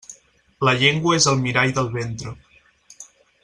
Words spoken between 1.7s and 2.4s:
del ventre.